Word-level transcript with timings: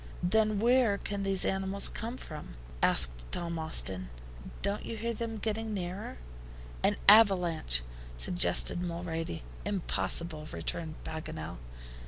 "Then 0.23 0.59
where 0.59 0.97
can 0.97 1.21
these 1.21 1.45
animals 1.45 1.87
come 1.87 2.17
from?" 2.17 2.55
asked 2.81 3.31
Tom 3.31 3.59
Austin. 3.59 4.09
"Don't 4.63 4.83
you 4.83 4.97
hear 4.97 5.13
them 5.13 5.37
getting 5.37 5.75
nearer!" 5.75 6.17
"An 6.81 6.97
avalanche," 7.07 7.83
suggested 8.17 8.81
Mulrady. 8.81 9.43
"Impossible," 9.63 10.47
returned 10.51 10.95
Paganel. 11.03 11.59